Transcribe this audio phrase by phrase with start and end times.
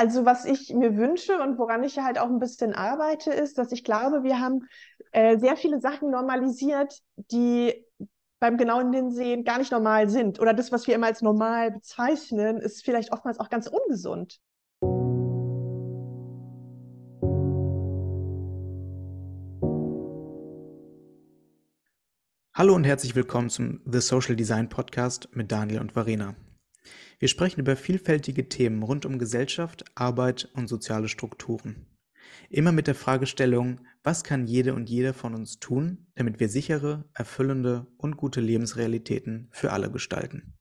[0.00, 3.72] Also was ich mir wünsche und woran ich halt auch ein bisschen arbeite, ist, dass
[3.72, 4.68] ich glaube, wir haben
[5.10, 7.84] äh, sehr viele Sachen normalisiert, die
[8.38, 10.38] beim genauen Hinsehen gar nicht normal sind.
[10.38, 14.38] Oder das, was wir immer als normal bezeichnen, ist vielleicht oftmals auch ganz ungesund.
[22.54, 26.36] Hallo und herzlich willkommen zum The Social Design Podcast mit Daniel und Varena.
[27.20, 31.86] Wir sprechen über vielfältige Themen rund um Gesellschaft, Arbeit und soziale Strukturen.
[32.48, 37.04] Immer mit der Fragestellung, was kann jede und jeder von uns tun, damit wir sichere,
[37.14, 40.54] erfüllende und gute Lebensrealitäten für alle gestalten.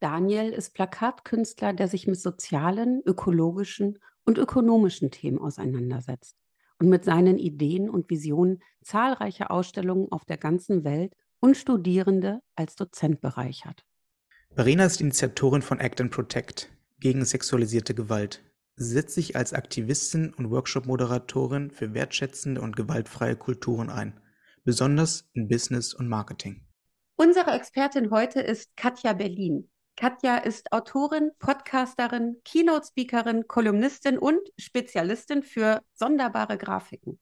[0.00, 6.36] Daniel ist Plakatkünstler, der sich mit sozialen, ökologischen und ökonomischen Themen auseinandersetzt
[6.78, 12.76] und mit seinen Ideen und Visionen zahlreiche Ausstellungen auf der ganzen Welt und Studierende als
[12.76, 13.87] Dozent bereichert.
[14.54, 16.68] Verena ist Initiatorin von Act and Protect
[17.00, 18.42] gegen sexualisierte Gewalt.
[18.74, 24.20] Sie setzt sich als Aktivistin und Workshop-Moderatorin für wertschätzende und gewaltfreie Kulturen ein,
[24.64, 26.64] besonders in Business und Marketing.
[27.16, 29.68] Unsere Expertin heute ist Katja Berlin.
[29.96, 37.18] Katja ist Autorin, Podcasterin, Keynote-Speakerin, Kolumnistin und Spezialistin für sonderbare Grafiken.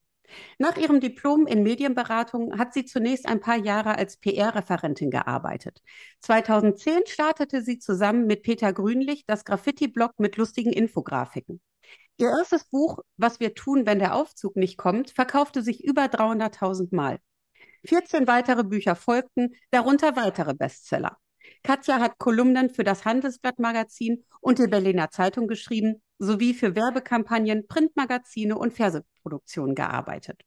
[0.58, 5.82] Nach ihrem Diplom in Medienberatung hat sie zunächst ein paar Jahre als PR-Referentin gearbeitet.
[6.20, 11.60] 2010 startete sie zusammen mit Peter Grünlich das Graffiti-Blog mit lustigen Infografiken.
[12.18, 16.94] Ihr erstes Buch, Was wir tun, wenn der Aufzug nicht kommt, verkaufte sich über 300.000
[16.94, 17.18] Mal.
[17.84, 21.18] 14 weitere Bücher folgten, darunter weitere Bestseller.
[21.66, 27.66] Katja hat Kolumnen für das Handelsblatt Magazin und die Berliner Zeitung geschrieben, sowie für Werbekampagnen,
[27.66, 30.42] Printmagazine und Verseproduktionen gearbeitet.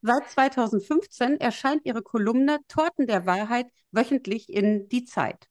[0.00, 5.48] Seit 2015 erscheint ihre Kolumne Torten der Wahrheit wöchentlich in Die Zeit.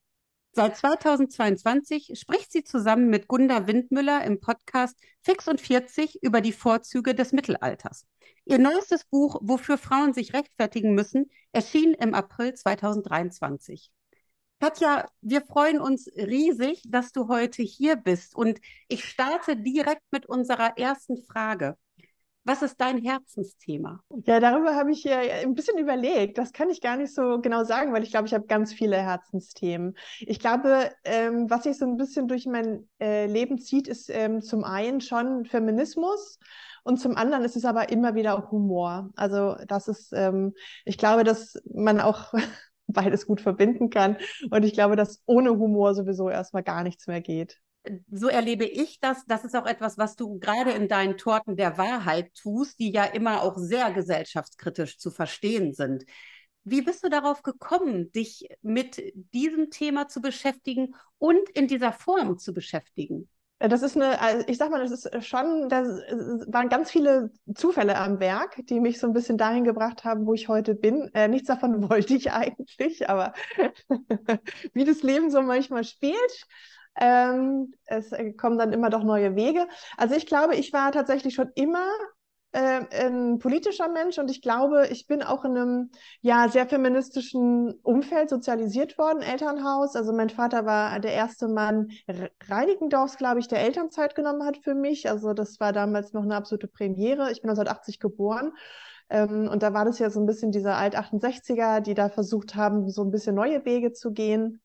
[0.51, 6.53] Seit 2022 spricht sie zusammen mit Gunda Windmüller im Podcast Fix und 40 über die
[6.53, 8.07] Vorzüge des Mittelalters.
[8.45, 13.91] Ihr neuestes Buch Wofür Frauen sich rechtfertigen müssen erschien im April 2023.
[14.63, 18.33] Katja, wir freuen uns riesig, dass du heute hier bist.
[18.33, 21.75] Und ich starte direkt mit unserer ersten Frage.
[22.45, 23.99] Was ist dein Herzensthema?
[24.25, 26.37] Ja, darüber habe ich ja ein bisschen überlegt.
[26.37, 28.95] Das kann ich gar nicht so genau sagen, weil ich glaube, ich habe ganz viele
[28.95, 29.97] Herzensthemen.
[30.21, 34.41] Ich glaube, ähm, was sich so ein bisschen durch mein äh, Leben zieht, ist ähm,
[34.41, 36.39] zum einen schon Feminismus.
[36.85, 39.09] Und zum anderen ist es aber immer wieder auch Humor.
[39.17, 40.53] Also das ist, ähm,
[40.85, 42.33] ich glaube, dass man auch
[42.93, 44.17] beides gut verbinden kann.
[44.49, 47.59] Und ich glaube, dass ohne Humor sowieso erstmal gar nichts mehr geht.
[48.11, 49.25] So erlebe ich das.
[49.25, 53.03] Das ist auch etwas, was du gerade in deinen Torten der Wahrheit tust, die ja
[53.03, 56.05] immer auch sehr gesellschaftskritisch zu verstehen sind.
[56.63, 59.01] Wie bist du darauf gekommen, dich mit
[59.33, 63.27] diesem Thema zu beschäftigen und in dieser Form zu beschäftigen?
[63.63, 65.83] Äh, das ist eine, also ich sag mal, das ist schon, da
[66.47, 70.33] waren ganz viele Zufälle am Werk, die mich so ein bisschen dahin gebracht haben, wo
[70.33, 71.09] ich heute bin.
[71.13, 73.33] Äh, nichts davon wollte ich eigentlich, aber
[74.73, 76.47] wie das Leben so manchmal spielt.
[76.99, 79.67] Ähm, es kommen dann immer doch neue Wege.
[79.97, 81.87] Also ich glaube, ich war tatsächlich schon immer
[82.53, 85.91] äh, ein politischer Mensch und ich glaube, ich bin auch in einem
[86.21, 89.95] ja sehr feministischen Umfeld sozialisiert worden, Elternhaus.
[89.95, 91.89] Also mein Vater war der erste Mann
[92.47, 95.09] Reinigendorfs, glaube ich, der Elternzeit genommen hat für mich.
[95.09, 97.31] Also das war damals noch eine absolute Premiere.
[97.31, 98.53] Ich bin 1980 geboren.
[99.09, 102.89] Ähm, und da war das ja so ein bisschen diese Alt-68er, die da versucht haben,
[102.89, 104.61] so ein bisschen neue Wege zu gehen.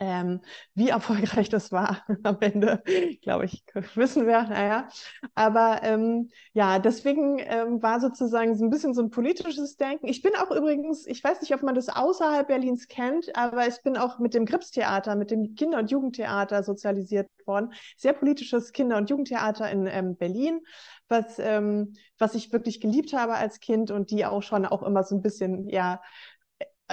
[0.00, 0.40] Ähm,
[0.74, 2.82] wie erfolgreich das war am Ende,
[3.22, 3.62] glaube ich,
[3.94, 4.88] wissen wir, naja.
[5.36, 10.08] Aber ähm, ja, deswegen ähm, war sozusagen so ein bisschen so ein politisches Denken.
[10.08, 13.80] Ich bin auch übrigens, ich weiß nicht, ob man das außerhalb Berlins kennt, aber ich
[13.82, 17.72] bin auch mit dem Gripstheater, mit dem Kinder- und Jugendtheater sozialisiert worden.
[17.96, 20.60] Sehr politisches Kinder- und Jugendtheater in ähm, Berlin,
[21.08, 25.04] was, ähm, was ich wirklich geliebt habe als Kind und die auch schon auch immer
[25.04, 26.00] so ein bisschen, ja,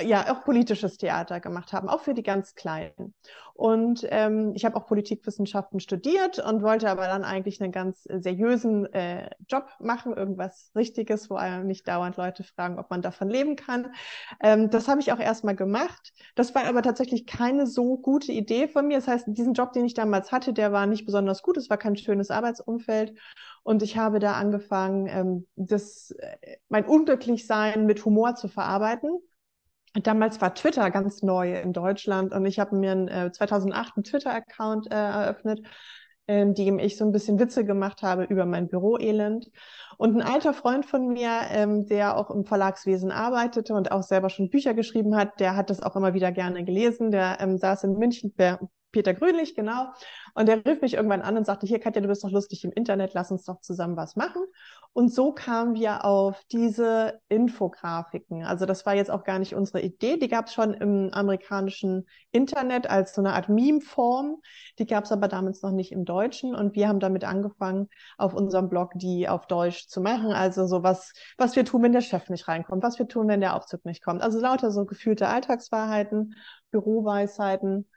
[0.01, 3.13] ja auch politisches Theater gemacht haben, auch für die ganz Kleinen.
[3.59, 8.85] Und ähm, ich habe auch Politikwissenschaften studiert und wollte aber dann eigentlich einen ganz seriösen
[8.93, 13.57] äh, Job machen, irgendwas Richtiges, wo einem nicht dauernd Leute fragen, ob man davon leben
[13.57, 13.91] kann.
[14.41, 16.13] Ähm, das habe ich auch erstmal gemacht.
[16.35, 18.95] Das war aber tatsächlich keine so gute Idee von mir.
[18.95, 21.57] Das heißt, diesen Job, den ich damals hatte, der war nicht besonders gut.
[21.57, 23.13] Es war kein schönes Arbeitsumfeld.
[23.63, 26.37] Und ich habe da angefangen, ähm, das, äh,
[26.69, 29.19] mein Unglücklichsein mit Humor zu verarbeiten
[29.93, 34.03] Damals war Twitter ganz neu in Deutschland und ich habe mir in, äh, 2008 einen
[34.03, 35.61] Twitter-Account äh, eröffnet,
[36.27, 39.49] in dem ich so ein bisschen Witze gemacht habe über mein Büroelend.
[39.97, 44.29] Und ein alter Freund von mir, ähm, der auch im Verlagswesen arbeitete und auch selber
[44.29, 47.09] schon Bücher geschrieben hat, der hat das auch immer wieder gerne gelesen.
[47.09, 48.33] Der ähm, saß in München,
[48.91, 49.93] Peter Grünlich, genau.
[50.33, 52.71] Und der rief mich irgendwann an und sagte, hier Katja, du bist doch lustig im
[52.71, 54.43] Internet, lass uns doch zusammen was machen.
[54.93, 58.43] Und so kamen wir auf diese Infografiken.
[58.43, 62.07] Also das war jetzt auch gar nicht unsere Idee, die gab es schon im amerikanischen
[62.31, 64.41] Internet als so eine Art Meme-Form.
[64.79, 66.55] Die gab es aber damals noch nicht im Deutschen.
[66.55, 70.31] Und wir haben damit angefangen, auf unserem Blog die auf Deutsch zu machen.
[70.31, 73.41] Also so was, was wir tun, wenn der Chef nicht reinkommt, was wir tun, wenn
[73.41, 74.23] der Aufzug nicht kommt.
[74.23, 76.35] Also lauter so gefühlte Alltagswahrheiten,
[76.71, 77.87] Büroweisheiten.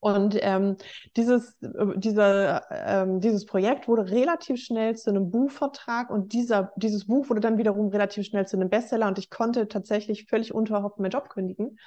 [0.00, 0.76] Und ähm,
[1.16, 1.58] dieses,
[1.96, 7.40] diese, ähm, dieses Projekt wurde relativ schnell zu einem Buchvertrag und dieser, dieses Buch wurde
[7.40, 11.28] dann wiederum relativ schnell zu einem Bestseller und ich konnte tatsächlich völlig unverhofft meinen Job
[11.28, 11.78] kündigen.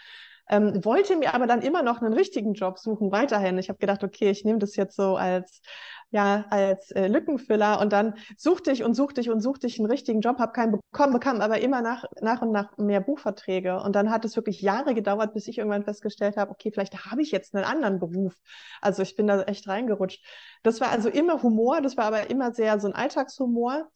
[0.48, 3.58] Ähm, wollte mir aber dann immer noch einen richtigen Job suchen, weiterhin.
[3.58, 5.62] Ich habe gedacht, okay, ich nehme das jetzt so als
[6.14, 9.90] ja, als äh, Lückenfüller und dann suchte ich und suchte ich und suchte ich einen
[9.90, 13.82] richtigen Job, habe keinen bekommen, bekam aber immer nach, nach und nach mehr Buchverträge.
[13.82, 17.24] Und dann hat es wirklich Jahre gedauert, bis ich irgendwann festgestellt habe, okay, vielleicht habe
[17.24, 18.36] ich jetzt einen anderen Beruf.
[18.80, 20.24] Also ich bin da echt reingerutscht.
[20.62, 23.90] Das war also immer Humor, das war aber immer sehr so ein Alltagshumor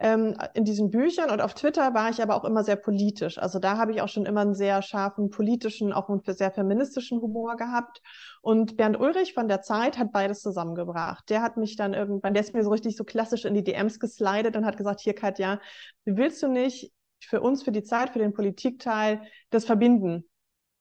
[0.00, 3.38] ähm, in diesen Büchern und auf Twitter war ich aber auch immer sehr politisch.
[3.38, 7.20] Also da habe ich auch schon immer einen sehr scharfen politischen, auch einen sehr feministischen
[7.20, 8.00] Humor gehabt.
[8.40, 11.28] Und Bernd Ulrich von der Zeit hat beides zusammengebracht.
[11.28, 14.00] Der hat mich dann irgendwann, der ist mir so richtig so klassisch in die DMs
[14.00, 15.60] geslidet und hat gesagt, hier Katja,
[16.06, 16.92] willst du nicht
[17.22, 19.20] für uns, für die Zeit, für den Politikteil
[19.50, 20.29] das verbinden?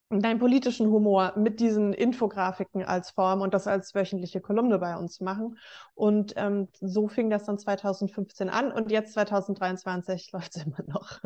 [0.09, 5.19] Deinen politischen Humor mit diesen Infografiken als Form und das als wöchentliche Kolumne bei uns
[5.19, 5.57] machen.
[5.93, 11.19] Und ähm, so fing das dann 2015 an und jetzt 2023 läuft es immer noch.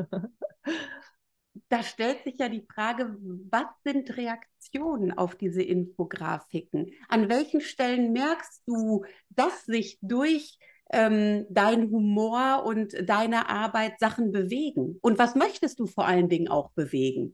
[1.70, 3.16] da stellt sich ja die Frage,
[3.50, 6.92] was sind Reaktionen auf diese Infografiken?
[7.08, 10.60] An welchen Stellen merkst du, dass sich durch
[10.92, 15.00] ähm, dein Humor und deine Arbeit Sachen bewegen?
[15.02, 17.34] Und was möchtest du vor allen Dingen auch bewegen?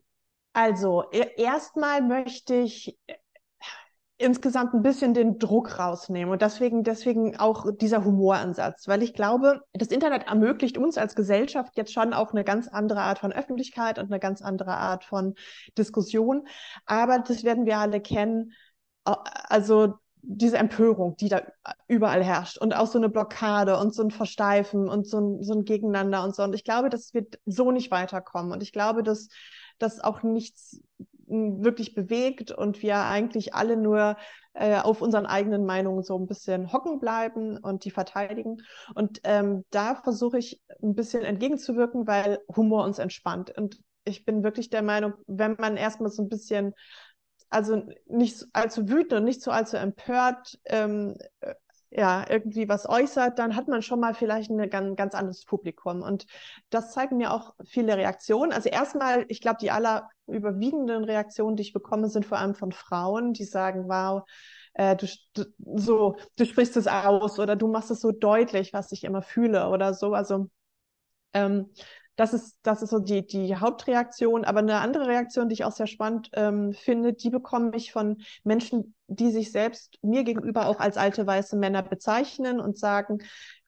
[0.52, 3.14] Also, e-, erstmal möchte ich äh,
[4.18, 9.62] insgesamt ein bisschen den Druck rausnehmen und deswegen, deswegen auch dieser Humoransatz, weil ich glaube,
[9.72, 13.98] das Internet ermöglicht uns als Gesellschaft jetzt schon auch eine ganz andere Art von Öffentlichkeit
[13.98, 15.34] und eine ganz andere Art von
[15.78, 16.46] Diskussion.
[16.84, 18.52] Aber das werden wir alle kennen.
[19.04, 21.40] Also diese Empörung, die da
[21.88, 25.54] überall herrscht und auch so eine Blockade und so ein Versteifen und so ein, so
[25.54, 26.42] ein Gegeneinander und so.
[26.42, 28.52] Und ich glaube, das wird so nicht weiterkommen.
[28.52, 29.28] Und ich glaube, dass
[29.82, 30.80] das auch nichts
[31.26, 34.16] hm, wirklich bewegt und wir eigentlich alle nur
[34.52, 38.62] äh, auf unseren eigenen Meinungen so ein bisschen hocken bleiben und die verteidigen.
[38.94, 43.56] Und ähm, da versuche ich ein bisschen entgegenzuwirken, weil Humor uns entspannt.
[43.56, 46.74] Und ich bin wirklich der Meinung, wenn man erstmal so ein bisschen,
[47.48, 51.16] also nicht allzu wütend und nicht so allzu empört ähm,
[51.90, 56.02] ja, irgendwie was äußert, dann hat man schon mal vielleicht ein ganz, ganz anderes Publikum.
[56.02, 56.26] Und
[56.70, 58.52] das zeigen mir auch viele Reaktionen.
[58.52, 62.70] Also erstmal, ich glaube, die aller überwiegenden Reaktionen, die ich bekomme, sind vor allem von
[62.70, 64.22] Frauen, die sagen, wow,
[64.74, 65.44] äh, du, du,
[65.76, 69.68] so, du sprichst es aus oder du machst es so deutlich, was ich immer fühle
[69.68, 70.14] oder so.
[70.14, 70.48] Also
[71.32, 71.70] ähm,
[72.20, 74.44] das ist, das ist so die, die Hauptreaktion.
[74.44, 78.18] Aber eine andere Reaktion, die ich auch sehr spannend ähm, finde, die bekomme ich von
[78.44, 83.20] Menschen, die sich selbst mir gegenüber auch als alte weiße Männer bezeichnen und sagen,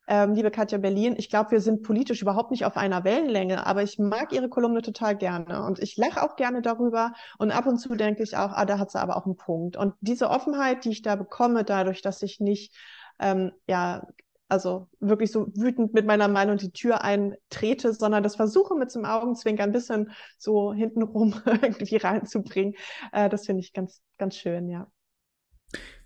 [0.06, 3.84] ähm, liebe Katja Berlin, ich glaube, wir sind politisch überhaupt nicht auf einer Wellenlänge, aber
[3.84, 7.78] ich mag Ihre Kolumne total gerne und ich lache auch gerne darüber und ab und
[7.78, 9.78] zu denke ich auch, ah, da hat sie aber auch einen Punkt.
[9.78, 12.74] Und diese Offenheit, die ich da bekomme, dadurch, dass ich nicht
[13.18, 14.06] ähm, ja
[14.52, 18.98] also wirklich so wütend mit meiner Meinung die Tür eintrete, sondern das versuche mit so
[18.98, 22.74] einem Augenzwinker ein bisschen so hintenrum irgendwie reinzubringen.
[23.12, 24.92] Äh, das finde ich ganz, ganz schön, ja.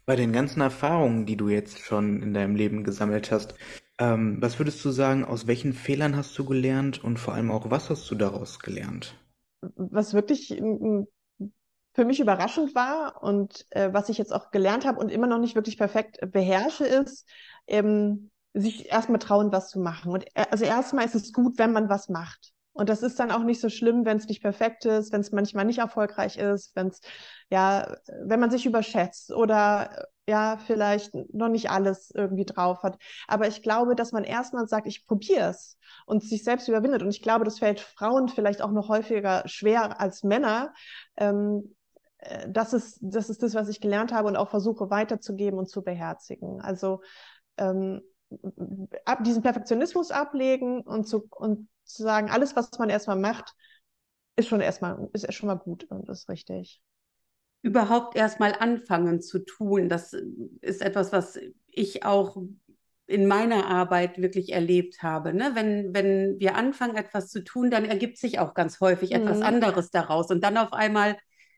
[0.05, 3.57] Bei den ganzen Erfahrungen, die du jetzt schon in deinem Leben gesammelt hast,
[3.99, 7.69] ähm, was würdest du sagen, aus welchen Fehlern hast du gelernt und vor allem auch,
[7.71, 9.19] was hast du daraus gelernt?
[9.75, 10.57] Was wirklich
[11.97, 15.39] für mich überraschend war und äh, was ich jetzt auch gelernt habe und immer noch
[15.39, 17.27] nicht wirklich perfekt beherrsche, ist,
[17.67, 20.13] ähm, sich erstmal trauen, was zu machen.
[20.13, 22.53] Und äh, also erstmal ist es gut, wenn man was macht.
[22.73, 25.33] Und das ist dann auch nicht so schlimm, wenn es nicht perfekt ist, wenn es
[25.33, 27.01] manchmal nicht erfolgreich ist, wenn es,
[27.49, 32.99] ja, wenn man sich überschätzt oder ja, vielleicht noch nicht alles irgendwie drauf hat.
[33.29, 37.03] Aber ich glaube, dass man erstmal sagt, ich probiere es und sich selbst überwindet.
[37.03, 40.75] Und ich glaube, das fällt Frauen vielleicht auch noch häufiger schwer als Männer.
[41.17, 41.75] Ähm,
[42.19, 45.71] äh, das ist, das ist das, was ich gelernt habe und auch versuche weiterzugeben und
[45.71, 46.61] zu beherzigen.
[46.61, 47.01] Also
[47.57, 48.03] ähm,
[49.05, 53.55] ab, diesen Perfektionismus ablegen und zu, und zu sagen, alles, was man erstmal macht,
[54.37, 56.83] ist schon erstmal, ist schon mal gut und ist richtig.
[57.63, 60.13] Überhaupt erstmal anfangen zu tun, das
[60.61, 62.37] ist etwas, was ich auch
[63.07, 65.33] in meiner Arbeit wirklich erlebt habe.
[65.33, 65.53] Ne?
[65.55, 69.17] Wenn, wenn wir anfangen, etwas zu tun, dann ergibt sich auch ganz häufig mhm.
[69.17, 70.31] etwas anderes daraus.
[70.31, 71.17] Und dann auf einmal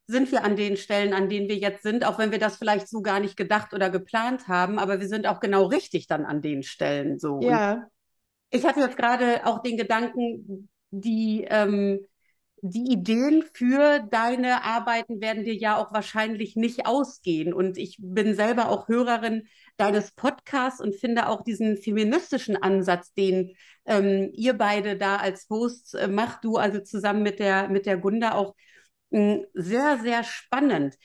[0.08, 2.88] sind wir an den Stellen, an denen wir jetzt sind, auch wenn wir das vielleicht
[2.88, 6.40] so gar nicht gedacht oder geplant haben, aber wir sind auch genau richtig dann an
[6.40, 7.40] den Stellen so.
[7.42, 7.74] Ja.
[7.74, 7.82] Und
[8.50, 12.00] ich hatte jetzt gerade auch den Gedanken, die, ähm,
[12.62, 17.52] die Ideen für deine Arbeiten werden dir ja auch wahrscheinlich nicht ausgehen.
[17.52, 19.46] Und ich bin selber auch Hörerin
[19.76, 25.92] deines Podcasts und finde auch diesen feministischen Ansatz, den ähm, ihr beide da als Hosts
[25.94, 28.54] äh, macht, du also zusammen mit der, mit der Gunda auch
[29.10, 30.96] sehr, sehr spannend.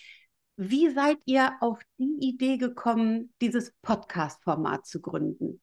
[0.55, 5.61] Wie seid ihr auf die Idee gekommen, dieses Podcast-Format zu gründen?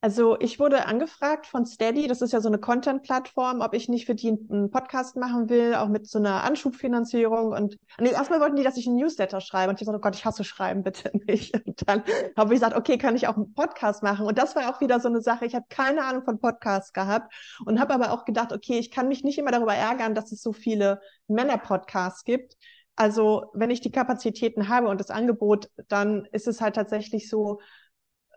[0.00, 4.06] Also ich wurde angefragt von Steady, das ist ja so eine Content-Plattform, ob ich nicht
[4.06, 7.50] für die einen Podcast machen will, auch mit so einer Anschubfinanzierung.
[7.50, 9.70] Und nee, erstmal wollten die, dass ich einen Newsletter schreibe.
[9.70, 11.52] Und ich gesagt, oh Gott, ich hasse Schreiben, bitte nicht.
[11.66, 12.04] Und dann
[12.36, 14.24] habe ich gesagt, okay, kann ich auch einen Podcast machen?
[14.24, 15.46] Und das war auch wieder so eine Sache.
[15.46, 17.34] Ich habe keine Ahnung von Podcasts gehabt
[17.66, 20.42] und habe aber auch gedacht, okay, ich kann mich nicht immer darüber ärgern, dass es
[20.42, 22.56] so viele Männer-Podcasts gibt.
[22.94, 27.58] Also wenn ich die Kapazitäten habe und das Angebot, dann ist es halt tatsächlich so,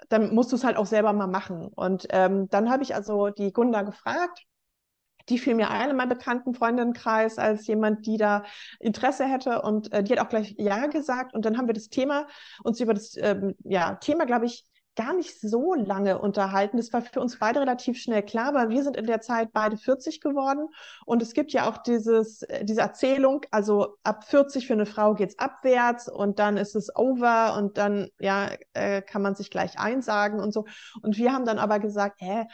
[0.10, 1.68] dann musst du es halt auch selber mal machen.
[1.68, 4.46] Und ähm, dann habe ich also die Gunda gefragt.
[5.30, 8.44] Die fiel mir ein in meinem bekannten Freundinnenkreis als jemand, die da
[8.80, 9.62] Interesse hätte.
[9.62, 11.34] Und äh, die hat auch gleich Ja gesagt.
[11.34, 12.28] Und dann haben wir das Thema,
[12.64, 16.78] uns über das ähm, ja, Thema, glaube ich, gar nicht so lange unterhalten.
[16.78, 19.78] Das war für uns beide relativ schnell klar, weil wir sind in der Zeit beide
[19.78, 20.68] 40 geworden.
[21.06, 25.14] Und es gibt ja auch dieses, äh, diese Erzählung, also ab 40 für eine Frau
[25.14, 29.80] geht's abwärts und dann ist es over und dann, ja, äh, kann man sich gleich
[29.80, 30.66] einsagen und so.
[31.02, 32.46] Und wir haben dann aber gesagt, hä,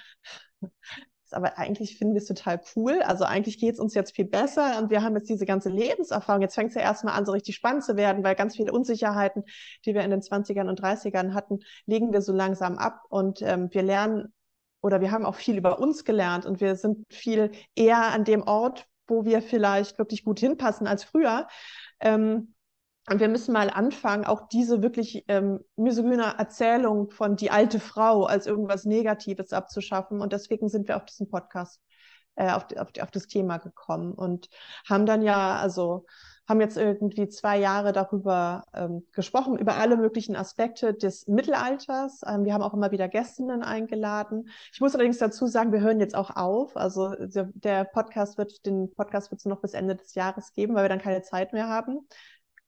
[1.33, 3.01] aber eigentlich finden wir es total cool.
[3.01, 6.41] Also eigentlich geht es uns jetzt viel besser und wir haben jetzt diese ganze Lebenserfahrung.
[6.41, 9.43] Jetzt fängt es ja erstmal an, so richtig spannend zu werden, weil ganz viele Unsicherheiten,
[9.85, 13.69] die wir in den 20ern und 30ern hatten, legen wir so langsam ab und ähm,
[13.71, 14.33] wir lernen
[14.81, 18.43] oder wir haben auch viel über uns gelernt und wir sind viel eher an dem
[18.43, 21.47] Ort, wo wir vielleicht wirklich gut hinpassen als früher.
[21.99, 22.53] Ähm,
[23.09, 28.25] und wir müssen mal anfangen, auch diese wirklich ähm, misogyne Erzählung von die alte Frau
[28.25, 30.19] als irgendwas Negatives abzuschaffen.
[30.19, 31.81] Und deswegen sind wir auf diesen Podcast,
[32.35, 34.49] äh, auf, auf, auf das Thema gekommen und
[34.89, 36.05] haben dann ja, also
[36.49, 42.21] haben jetzt irgendwie zwei Jahre darüber ähm, gesprochen, über alle möglichen Aspekte des Mittelalters.
[42.25, 44.49] Ähm, wir haben auch immer wieder Gästinnen eingeladen.
[44.73, 46.77] Ich muss allerdings dazu sagen, wir hören jetzt auch auf.
[46.77, 50.85] Also der Podcast wird, den Podcast wird es noch bis Ende des Jahres geben, weil
[50.85, 52.07] wir dann keine Zeit mehr haben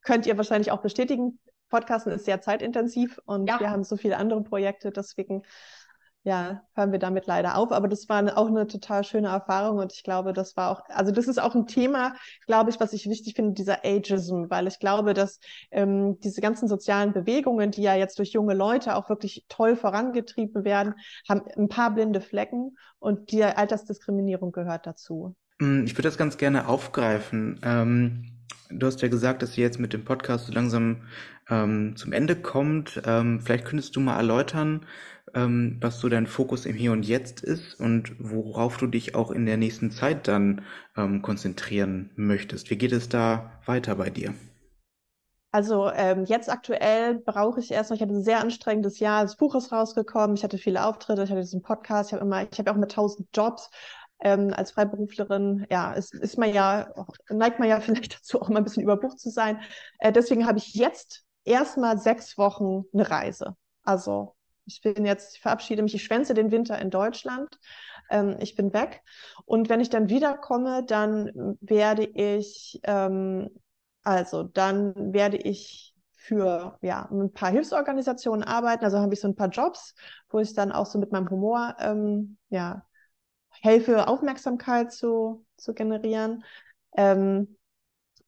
[0.09, 1.39] könnt ihr wahrscheinlich auch bestätigen.
[1.69, 3.59] Podcasten ist sehr zeitintensiv und ja.
[3.59, 5.43] wir haben so viele andere Projekte, deswegen
[6.23, 7.71] ja, hören wir damit leider auf.
[7.71, 11.11] Aber das war auch eine total schöne Erfahrung und ich glaube, das war auch, also
[11.11, 12.15] das ist auch ein Thema,
[12.47, 15.39] glaube ich, was ich wichtig finde, dieser Ageism, weil ich glaube, dass
[15.69, 20.65] ähm, diese ganzen sozialen Bewegungen, die ja jetzt durch junge Leute auch wirklich toll vorangetrieben
[20.65, 20.95] werden,
[21.29, 25.35] haben ein paar blinde Flecken und die Altersdiskriminierung gehört dazu.
[25.61, 27.59] Hm, ich würde das ganz gerne aufgreifen.
[27.63, 28.38] Ähm
[28.71, 31.07] Du hast ja gesagt, dass ihr jetzt mit dem Podcast so langsam
[31.49, 33.01] ähm, zum Ende kommt.
[33.03, 34.85] Ähm, vielleicht könntest du mal erläutern,
[35.33, 39.31] ähm, was so dein Fokus im Hier und Jetzt ist und worauf du dich auch
[39.31, 40.61] in der nächsten Zeit dann
[40.95, 42.69] ähm, konzentrieren möchtest.
[42.69, 44.35] Wie geht es da weiter bei dir?
[45.51, 49.55] Also ähm, jetzt aktuell brauche ich erstmal, ich hatte ein sehr anstrengendes Jahr, das Buch
[49.55, 52.71] ist rausgekommen, ich hatte viele Auftritte, ich hatte diesen Podcast, ich habe immer, ich habe
[52.71, 53.71] auch mit tausend Jobs
[54.21, 56.93] ähm, als Freiberuflerin, ja, ist, ist man ja,
[57.29, 59.61] neigt man ja vielleicht dazu, auch mal ein bisschen überbucht zu sein.
[59.99, 63.55] Äh, deswegen habe ich jetzt erstmal sechs Wochen eine Reise.
[63.83, 64.35] Also
[64.65, 67.59] ich bin jetzt, ich verabschiede mich, ich schwänze den Winter in Deutschland.
[68.09, 69.01] Ähm, ich bin weg.
[69.45, 73.49] Und wenn ich dann wiederkomme, dann werde ich, ähm,
[74.03, 78.83] also dann werde ich für ja, ein paar Hilfsorganisationen arbeiten.
[78.83, 79.95] Also habe ich so ein paar Jobs,
[80.29, 82.85] wo ich dann auch so mit meinem Humor ähm, ja,
[83.61, 86.43] helfe, Aufmerksamkeit zu, zu generieren.
[86.95, 87.57] Ähm,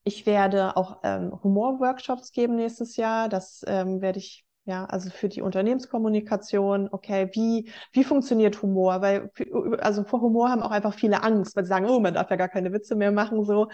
[0.04, 3.30] ich werde auch ähm, Humor-Workshops geben nächstes Jahr.
[3.30, 9.02] Das ähm, werde ich ja, also für die Unternehmenskommunikation, okay, wie, wie funktioniert Humor?
[9.02, 9.32] Weil,
[9.80, 12.36] also vor Humor haben auch einfach viele Angst, weil sie sagen, oh, man darf ja
[12.36, 13.70] gar keine Witze mehr machen, so.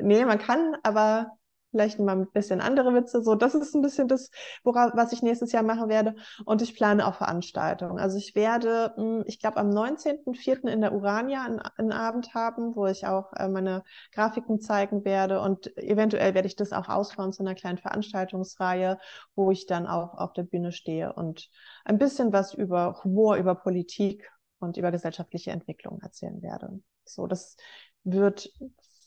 [0.00, 1.30] Nee, man kann, aber
[1.70, 3.22] vielleicht mal ein bisschen andere Witze.
[3.22, 4.30] So, das ist ein bisschen das,
[4.64, 6.14] worauf, was ich nächstes Jahr machen werde.
[6.44, 7.98] Und ich plane auch Veranstaltungen.
[7.98, 10.68] Also ich werde, hm, ich glaube, am 19.04.
[10.68, 13.82] in der Urania einen, einen, Abend haben, wo ich auch äh, meine
[14.12, 15.40] Grafiken zeigen werde.
[15.40, 18.98] Und eventuell werde ich das auch ausbauen zu einer kleinen Veranstaltungsreihe,
[19.34, 21.50] wo ich dann auch auf der Bühne stehe und
[21.84, 26.80] ein bisschen was über Humor, über Politik und über gesellschaftliche Entwicklung erzählen werde.
[27.04, 27.56] So, das
[28.04, 28.50] wird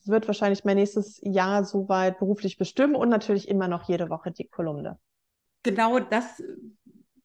[0.08, 4.48] wird wahrscheinlich mein nächstes Jahr soweit beruflich bestimmen und natürlich immer noch jede Woche die
[4.48, 5.00] Kolumne.
[5.64, 6.42] Genau das,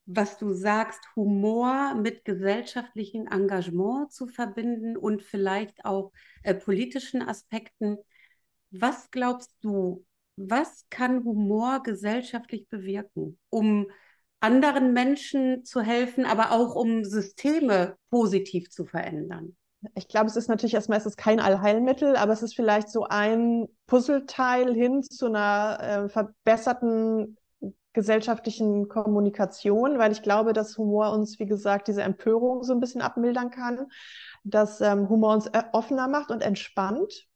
[0.06, 6.12] was du sagst, Humor mit gesellschaftlichem Engagement zu verbinden und vielleicht auch
[6.42, 7.98] äh, politischen Aspekten.
[8.70, 10.04] Was glaubst du,
[10.36, 13.86] was kann Humor gesellschaftlich bewirken, um
[14.40, 19.56] anderen Menschen zu helfen, aber auch um Systeme positiv zu verändern?
[19.94, 23.04] Ich glaube, es ist natürlich erstmal, es ist kein Allheilmittel, aber es ist vielleicht so
[23.04, 27.36] ein Puzzleteil hin zu einer äh, verbesserten
[27.92, 33.00] gesellschaftlichen Kommunikation, weil ich glaube, dass Humor uns, wie gesagt, diese Empörung so ein bisschen
[33.00, 33.86] abmildern kann,
[34.42, 37.28] dass ähm, Humor uns äh, offener macht und entspannt.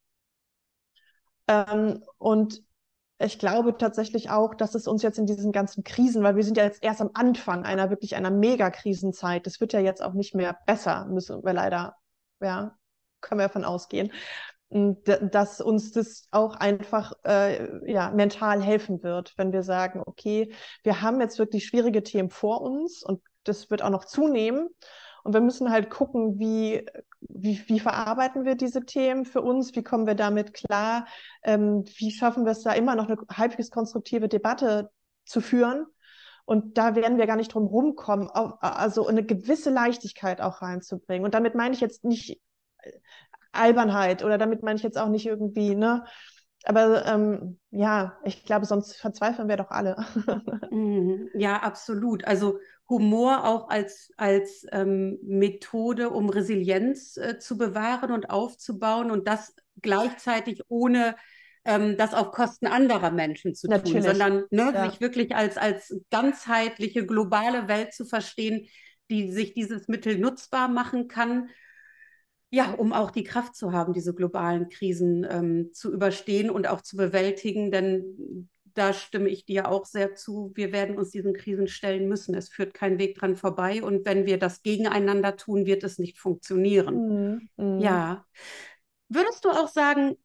[1.47, 2.63] Ähm, und
[3.21, 6.57] ich glaube tatsächlich auch, dass es uns jetzt in diesen ganzen Krisen, weil wir sind
[6.57, 9.47] ja jetzt erst am Anfang einer wirklich einer Megakrisenzeit.
[9.47, 11.97] Das wird ja jetzt auch nicht mehr besser, müssen wir leider,
[12.41, 12.77] ja,
[13.21, 14.13] können wir davon ausgehen,
[14.71, 20.53] dass uns das auch einfach äh, ja, mental helfen wird, wenn wir sagen, okay,
[20.83, 24.69] wir haben jetzt wirklich schwierige Themen vor uns und das wird auch noch zunehmen.
[25.25, 26.87] Und wir müssen halt gucken, wie,
[27.21, 31.07] wie, wie verarbeiten wir diese Themen für uns, wie kommen wir damit klar,
[31.43, 34.91] ähm, wie schaffen wir es da immer noch eine halbwegs konstruktive Debatte
[35.25, 35.87] zu führen.
[36.49, 41.27] Und da werden wir gar nicht drum rumkommen, also eine gewisse Leichtigkeit auch reinzubringen.
[41.27, 42.41] Und damit meine ich jetzt nicht
[42.79, 42.93] äh,
[43.53, 46.07] Albernheit oder damit meine ich jetzt auch nicht irgendwie, ne?
[46.65, 49.97] Aber ähm, ja, ich glaube, sonst verzweifeln wir doch alle.
[50.71, 51.29] Mhm.
[51.35, 52.25] ja, absolut.
[52.27, 59.29] Also Humor auch als, als ähm, Methode, um Resilienz äh, zu bewahren und aufzubauen und
[59.29, 61.15] das gleichzeitig ohne
[61.69, 63.93] ähm, das auf Kosten anderer Menschen zu Natürlich.
[63.93, 64.91] tun, sondern ne, ja.
[64.91, 68.67] sich wirklich als, als ganzheitliche, globale Welt zu verstehen,
[69.11, 71.51] die sich dieses Mittel nutzbar machen kann.
[72.51, 76.81] Ja, um auch die Kraft zu haben, diese globalen Krisen ähm, zu überstehen und auch
[76.81, 77.71] zu bewältigen.
[77.71, 80.53] Denn da stimme ich dir auch sehr zu.
[80.55, 82.35] Wir werden uns diesen Krisen stellen müssen.
[82.35, 83.83] Es führt kein Weg dran vorbei.
[83.83, 86.95] Und wenn wir das gegeneinander tun, wird es nicht funktionieren.
[86.95, 87.49] Mhm.
[87.57, 87.79] mhm.
[87.81, 88.25] Ja.
[89.11, 90.17] Würdest du auch sagen,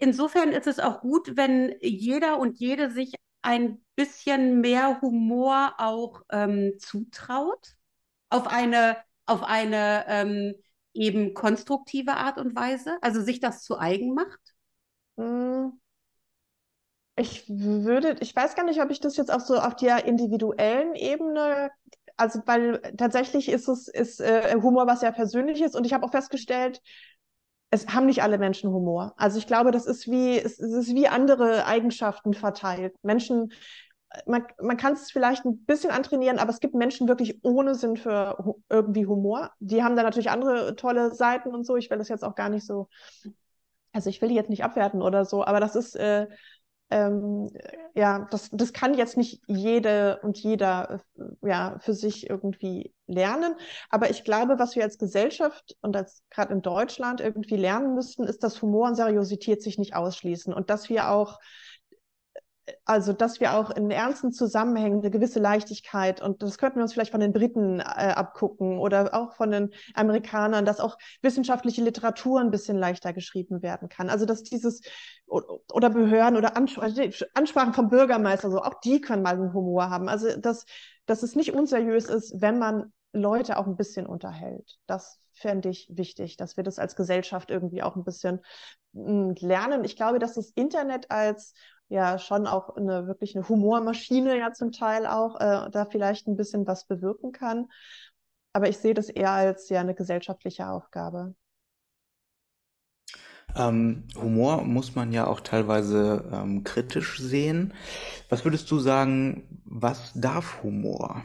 [0.00, 6.22] insofern ist es auch gut, wenn jeder und jede sich ein bisschen mehr Humor auch
[6.30, 7.74] ähm, zutraut?
[8.30, 10.54] Auf eine, auf eine ähm,
[10.92, 12.98] eben konstruktive Art und Weise?
[13.02, 14.40] Also sich das zu eigen macht?
[15.16, 15.80] Mhm.
[17.16, 20.94] Ich würde, ich weiß gar nicht, ob ich das jetzt auch so auf der individuellen
[20.94, 21.70] Ebene,
[22.16, 26.10] also weil tatsächlich ist es ist äh, Humor was sehr persönliches und ich habe auch
[26.12, 26.80] festgestellt,
[27.70, 29.14] es haben nicht alle Menschen Humor.
[29.16, 32.94] Also ich glaube, das ist wie es, ist wie andere Eigenschaften verteilt.
[33.02, 33.52] Menschen
[34.26, 37.96] man, man kann es vielleicht ein bisschen antrainieren, aber es gibt Menschen wirklich ohne Sinn
[37.96, 39.52] für irgendwie Humor.
[39.60, 41.76] Die haben da natürlich andere tolle Seiten und so.
[41.76, 42.88] Ich will das jetzt auch gar nicht so,
[43.92, 46.26] also ich will die jetzt nicht abwerten oder so, aber das ist, äh,
[46.90, 47.48] ähm,
[47.94, 51.00] ja, das, das kann jetzt nicht jede und jeder
[51.42, 53.54] ja, für sich irgendwie lernen.
[53.90, 58.24] Aber ich glaube, was wir als Gesellschaft und als gerade in Deutschland irgendwie lernen müssten,
[58.24, 61.38] ist, dass Humor und Seriosität sich nicht ausschließen und dass wir auch
[62.84, 66.92] also dass wir auch in ernsten Zusammenhängen eine gewisse Leichtigkeit und das könnten wir uns
[66.92, 72.40] vielleicht von den Briten äh, abgucken oder auch von den Amerikanern, dass auch wissenschaftliche Literatur
[72.40, 74.10] ein bisschen leichter geschrieben werden kann.
[74.10, 74.82] Also dass dieses
[75.26, 77.02] oder Behörden oder also
[77.34, 80.08] Ansprachen vom Bürgermeister, so auch die können mal einen Humor haben.
[80.08, 80.64] Also dass,
[81.06, 84.78] dass es nicht unseriös ist, wenn man Leute auch ein bisschen unterhält.
[84.86, 88.40] Das fände ich wichtig, dass wir das als Gesellschaft irgendwie auch ein bisschen
[88.92, 89.84] lernen.
[89.84, 91.54] Ich glaube, dass das Internet als
[91.88, 96.36] ja schon auch eine wirklich eine Humormaschine ja zum Teil auch äh, da vielleicht ein
[96.36, 97.68] bisschen was bewirken kann.
[98.52, 101.34] Aber ich sehe das eher als ja eine gesellschaftliche Aufgabe.
[103.56, 107.74] Ähm, Humor muss man ja auch teilweise ähm, kritisch sehen.
[108.28, 111.24] Was würdest du sagen, was darf Humor?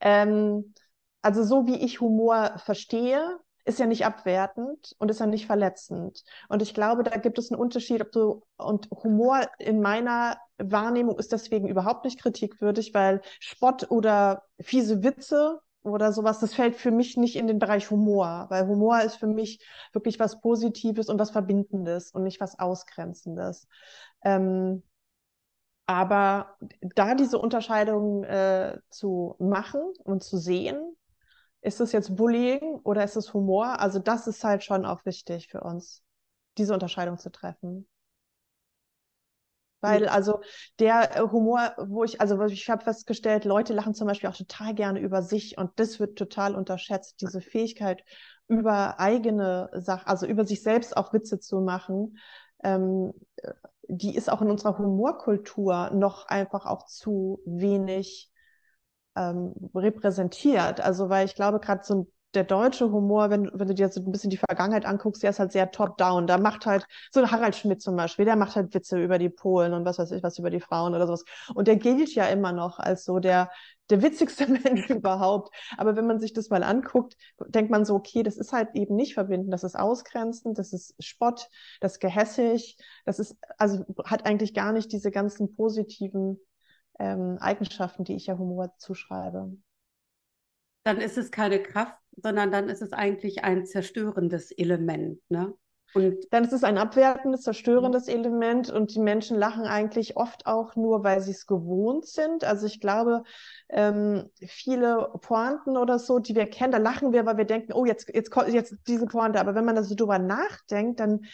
[0.00, 0.74] ähm,
[1.22, 6.24] also so wie ich Humor verstehe, ist ja nicht abwertend und ist ja nicht verletzend.
[6.48, 11.18] Und ich glaube, da gibt es einen Unterschied, ob du, und Humor in meiner Wahrnehmung
[11.18, 16.90] ist deswegen überhaupt nicht kritikwürdig, weil Spott oder fiese Witze oder sowas, das fällt für
[16.90, 21.18] mich nicht in den Bereich Humor, weil Humor ist für mich wirklich was Positives und
[21.18, 23.68] was Verbindendes und nicht was Ausgrenzendes.
[24.24, 24.82] Ähm,
[25.86, 30.96] aber da diese Unterscheidung äh, zu machen und zu sehen,
[31.60, 33.80] ist es jetzt Bullying oder ist es Humor?
[33.80, 36.02] Also das ist halt schon auch wichtig für uns,
[36.56, 37.88] diese Unterscheidung zu treffen.
[39.80, 40.40] Weil also
[40.80, 44.74] der äh, Humor, wo ich, also ich habe festgestellt, Leute lachen zum Beispiel auch total
[44.74, 48.02] gerne über sich und das wird total unterschätzt, diese Fähigkeit
[48.48, 52.18] über eigene Sachen, also über sich selbst auch Witze zu machen,
[52.64, 53.12] ähm,
[53.88, 58.30] die ist auch in unserer Humorkultur noch einfach auch zu wenig
[59.18, 60.80] ähm, repräsentiert.
[60.80, 64.12] Also weil ich glaube, gerade so der deutsche Humor, wenn, wenn du dir so ein
[64.12, 66.26] bisschen die Vergangenheit anguckst, der ist halt sehr top-down.
[66.26, 69.72] Da macht halt, so Harald Schmidt zum Beispiel, der macht halt Witze über die Polen
[69.72, 71.24] und was weiß ich, was über die Frauen oder sowas.
[71.54, 73.50] Und der gilt ja immer noch als so der,
[73.88, 75.54] der witzigste Mensch überhaupt.
[75.78, 77.16] Aber wenn man sich das mal anguckt,
[77.48, 80.94] denkt man so, okay, das ist halt eben nicht verbinden, das ist ausgrenzend, das ist
[81.02, 81.48] Spott,
[81.80, 82.76] das ist gehässig,
[83.06, 86.38] das ist, also hat eigentlich gar nicht diese ganzen positiven
[86.98, 89.56] ähm, Eigenschaften, die ich ja Humor zuschreibe.
[90.84, 95.54] Dann ist es keine Kraft, sondern dann ist es eigentlich ein zerstörendes Element, ne?
[95.94, 100.76] Und dann ist es ein abwertendes, zerstörendes Element und die Menschen lachen eigentlich oft auch
[100.76, 102.44] nur, weil sie es gewohnt sind.
[102.44, 103.22] Also ich glaube,
[103.70, 107.86] ähm, viele Pointen oder so, die wir kennen, da lachen wir, weil wir denken, oh,
[107.86, 109.40] jetzt, jetzt kommt jetzt diese Pointe.
[109.40, 111.24] Aber wenn man da so drüber nachdenkt, dann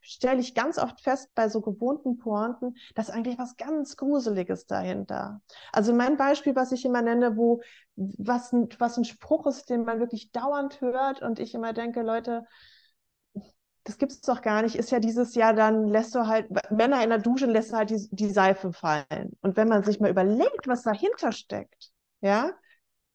[0.00, 5.40] stelle ich ganz oft fest bei so gewohnten Pointen, dass eigentlich was ganz Gruseliges dahinter.
[5.72, 7.62] Also mein Beispiel, was ich immer nenne, wo
[7.96, 12.46] was, was ein Spruch ist, den man wirklich dauernd hört und ich immer denke, Leute,
[13.90, 17.02] das gibt es doch gar nicht, ist ja dieses Jahr, dann lässt du halt, Männer
[17.02, 19.36] in der Dusche lässt du halt die, die Seife fallen.
[19.42, 22.52] Und wenn man sich mal überlegt, was dahinter steckt, ja,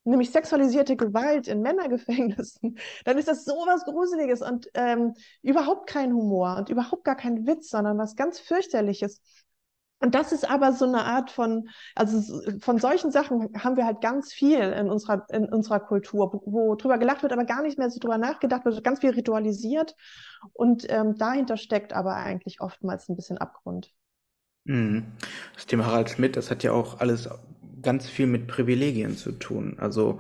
[0.03, 6.11] nämlich sexualisierte Gewalt in Männergefängnissen, dann ist das so was Gruseliges und ähm, überhaupt kein
[6.13, 9.21] Humor und überhaupt gar kein Witz, sondern was ganz fürchterliches.
[9.99, 14.01] Und das ist aber so eine Art von, also von solchen Sachen haben wir halt
[14.01, 17.77] ganz viel in unserer, in unserer Kultur, wo, wo drüber gelacht wird, aber gar nicht
[17.77, 19.95] mehr so drüber nachgedacht wird, ganz viel ritualisiert.
[20.53, 23.93] Und ähm, dahinter steckt aber eigentlich oftmals ein bisschen Abgrund.
[24.65, 25.13] Mhm.
[25.53, 27.29] Das Thema Harald Schmidt, das hat ja auch alles
[27.81, 29.77] ganz viel mit Privilegien zu tun.
[29.79, 30.19] Also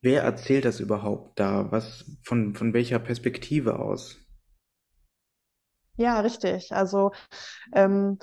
[0.00, 1.70] wer erzählt das überhaupt da?
[1.70, 4.16] Was, von, von welcher Perspektive aus?
[5.96, 6.72] Ja, richtig.
[6.72, 7.12] Also
[7.74, 8.18] ähm,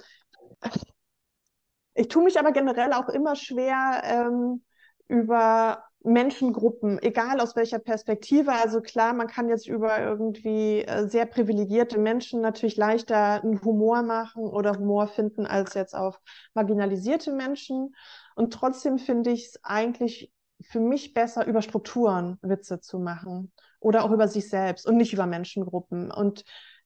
[1.93, 4.63] ich tue mich aber generell auch immer schwer ähm,
[5.07, 8.53] über Menschengruppen, egal aus welcher Perspektive.
[8.53, 14.01] Also klar, man kann jetzt über irgendwie äh, sehr privilegierte Menschen natürlich leichter einen Humor
[14.03, 16.21] machen oder Humor finden als jetzt auf
[16.53, 17.95] marginalisierte Menschen.
[18.35, 24.05] Und trotzdem finde ich es eigentlich für mich besser, über Strukturen Witze zu machen oder
[24.05, 26.11] auch über sich selbst und nicht über Menschengruppen.
[26.11, 26.45] Und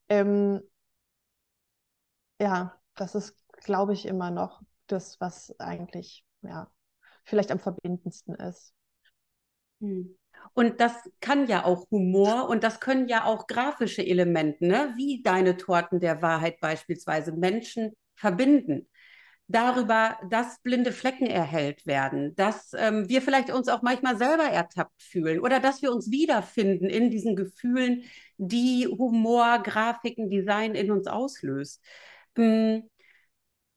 [0.10, 0.62] ähm,
[2.40, 6.72] ja, das ist glaube ich, immer noch das, was eigentlich, ja,
[7.24, 8.74] vielleicht am verbindendsten ist.
[9.80, 10.16] Hm.
[10.54, 14.94] Und das kann ja auch Humor und das können ja auch grafische Elemente, ne?
[14.98, 18.90] wie deine Torten der Wahrheit beispielsweise, Menschen verbinden.
[19.48, 25.02] Darüber, dass blinde Flecken erhellt werden, dass ähm, wir vielleicht uns auch manchmal selber ertappt
[25.02, 28.04] fühlen oder dass wir uns wiederfinden in diesen Gefühlen,
[28.38, 31.84] die Humor, Grafiken, Design in uns auslöst.
[32.36, 32.84] Hm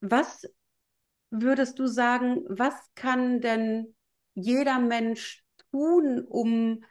[0.00, 0.46] was
[1.30, 3.94] würdest du sagen, was kann denn
[4.34, 6.84] jeder Mensch tun, um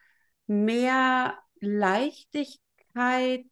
[0.47, 3.45] mehr Leichtigkeit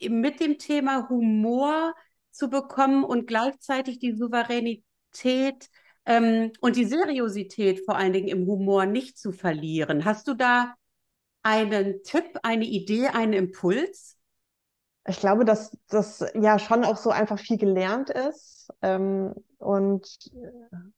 [0.00, 1.94] mit dem Thema Humor
[2.30, 5.68] zu bekommen und gleichzeitig die Souveränität
[6.04, 10.04] ähm, und die Seriosität vor allen Dingen im Humor nicht zu verlieren?
[10.04, 10.74] Hast du da
[11.42, 14.18] einen Tipp, eine Idee, einen Impuls?
[15.08, 20.06] Ich glaube, dass das ja schon auch so einfach viel gelernt ist ähm, und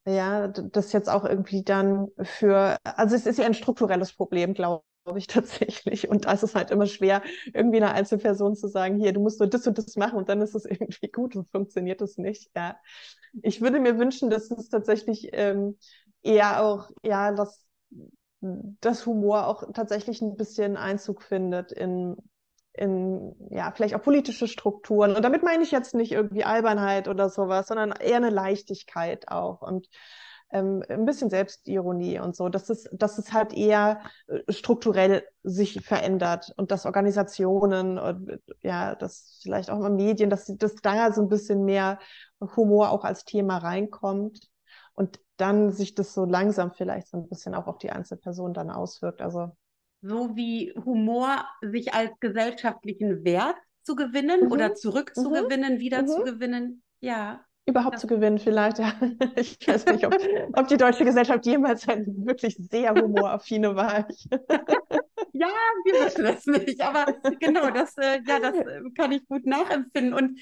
[0.04, 4.52] äh, ja, das jetzt auch irgendwie dann für, also es ist ja ein strukturelles Problem,
[4.52, 4.82] glaube
[5.16, 6.08] ich tatsächlich.
[6.08, 7.22] Und da ist es halt immer schwer,
[7.54, 10.42] irgendwie einer Einzelperson zu sagen, hier, du musst nur das und das machen und dann
[10.42, 12.50] ist es irgendwie gut und funktioniert es nicht.
[12.54, 12.76] Ja,
[13.42, 15.78] ich würde mir wünschen, dass es tatsächlich ähm,
[16.22, 17.64] eher auch, ja, dass
[18.80, 22.16] das Humor auch tatsächlich ein bisschen Einzug findet in
[22.74, 25.14] in, ja, vielleicht auch politische Strukturen.
[25.14, 29.62] Und damit meine ich jetzt nicht irgendwie Albernheit oder sowas, sondern eher eine Leichtigkeit auch
[29.62, 29.88] und
[30.50, 35.80] ähm, ein bisschen Selbstironie und so, dass es, dass es halt eher äh, strukturell sich
[35.84, 41.22] verändert und dass Organisationen und ja, dass vielleicht auch mal Medien, dass, dass da so
[41.22, 41.98] ein bisschen mehr
[42.56, 44.48] Humor auch als Thema reinkommt
[44.94, 48.70] und dann sich das so langsam vielleicht so ein bisschen auch auf die Einzelperson dann
[48.70, 49.22] auswirkt.
[49.22, 49.56] Also
[50.04, 54.52] so wie Humor sich als gesellschaftlichen Wert zu gewinnen mhm.
[54.52, 55.80] oder zurückzugewinnen, mhm.
[55.80, 56.64] wiederzugewinnen.
[56.64, 56.82] Mhm.
[57.00, 57.44] Ja.
[57.66, 58.94] Überhaupt zu gewinnen, vielleicht, ja.
[59.36, 60.14] Ich weiß nicht, ob,
[60.52, 64.06] ob die deutsche Gesellschaft jemals eine wirklich sehr humoraffine war.
[65.32, 65.48] ja,
[65.84, 66.80] wir wissen das nicht.
[66.82, 67.06] Aber
[67.40, 70.12] genau, das, äh, ja, das äh, kann ich gut nachempfinden.
[70.12, 70.38] Und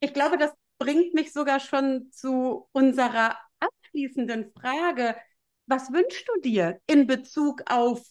[0.00, 5.14] ich glaube, das bringt mich sogar schon zu unserer abschließenden Frage.
[5.66, 8.02] Was wünschst du dir in Bezug auf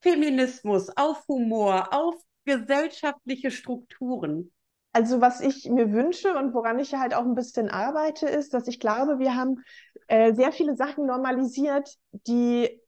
[0.00, 4.52] Feminismus, auf Humor, auf gesellschaftliche Strukturen?
[4.92, 8.68] Also was ich mir wünsche und woran ich halt auch ein bisschen arbeite, ist, dass
[8.68, 9.62] ich glaube, wir haben
[10.08, 12.80] äh, sehr viele Sachen normalisiert, die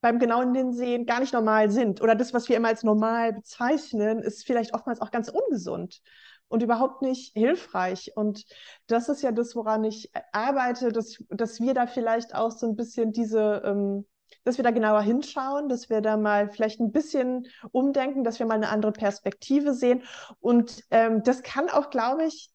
[0.00, 2.02] beim genauen Hinsehen gar nicht normal sind.
[2.02, 6.02] Oder das, was wir immer als normal bezeichnen, ist vielleicht oftmals auch ganz ungesund
[6.48, 8.12] und überhaupt nicht hilfreich.
[8.14, 8.44] Und
[8.86, 12.76] das ist ja das, woran ich arbeite, dass, dass wir da vielleicht auch so ein
[12.76, 14.04] bisschen diese, ähm,
[14.44, 18.46] dass wir da genauer hinschauen, dass wir da mal vielleicht ein bisschen umdenken, dass wir
[18.46, 20.02] mal eine andere Perspektive sehen.
[20.40, 22.50] Und ähm, das kann auch, glaube ich,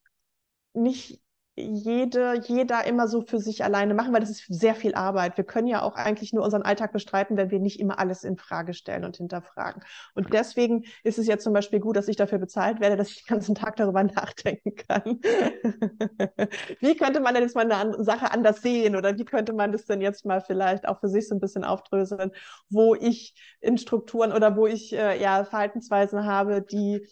[0.74, 1.22] nicht
[1.60, 5.38] jede, jeder immer so für sich alleine machen, weil das ist sehr viel Arbeit.
[5.38, 8.38] Wir können ja auch eigentlich nur unseren Alltag bestreiten, wenn wir nicht immer alles in
[8.38, 9.84] Frage stellen und hinterfragen.
[10.16, 13.26] Und deswegen ist es ja zum Beispiel gut, dass ich dafür bezahlt werde, dass ich
[13.26, 15.20] den ganzen Tag darüber nachdenken kann.
[16.80, 19.86] wie könnte man denn jetzt mal eine Sache anders sehen oder wie könnte man das
[19.86, 22.32] denn jetzt mal vielleicht auch für sich so ein bisschen aufdröseln,
[22.70, 27.06] wo ich in Strukturen oder wo ich äh, ja Verhaltensweisen habe, die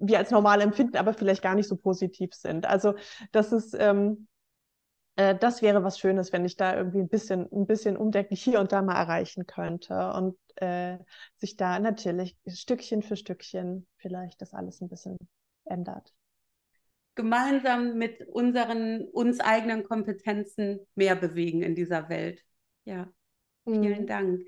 [0.00, 2.66] wir als normal empfinden, aber vielleicht gar nicht so positiv sind.
[2.66, 2.94] Also
[3.32, 4.26] das ist, ähm,
[5.16, 8.60] äh, das wäre was Schönes, wenn ich da irgendwie ein bisschen, ein bisschen Umdenken hier
[8.60, 10.98] und da mal erreichen könnte und äh,
[11.36, 15.16] sich da natürlich Stückchen für Stückchen vielleicht das alles ein bisschen
[15.66, 16.12] ändert.
[17.14, 22.42] Gemeinsam mit unseren uns eigenen Kompetenzen mehr bewegen in dieser Welt.
[22.84, 23.12] Ja,
[23.64, 24.06] vielen mhm.
[24.06, 24.42] Dank.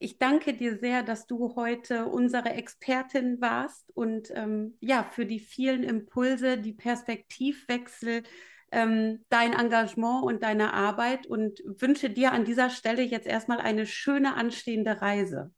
[0.00, 5.40] Ich danke dir sehr, dass du heute unsere Expertin warst und ähm, ja, für die
[5.40, 8.22] vielen Impulse, die Perspektivwechsel,
[8.70, 13.86] ähm, dein Engagement und deine Arbeit und wünsche dir an dieser Stelle jetzt erstmal eine
[13.86, 15.52] schöne anstehende Reise.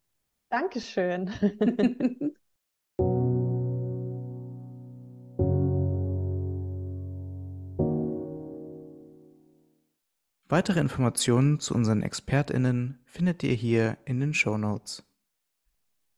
[0.48, 1.30] Dankeschön.
[10.50, 15.04] Weitere Informationen zu unseren ExpertInnen findet ihr hier in den Show Notes.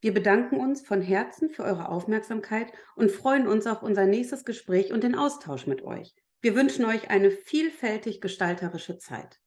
[0.01, 4.91] Wir bedanken uns von Herzen für eure Aufmerksamkeit und freuen uns auf unser nächstes Gespräch
[4.91, 6.15] und den Austausch mit euch.
[6.41, 9.39] Wir wünschen euch eine vielfältig gestalterische Zeit.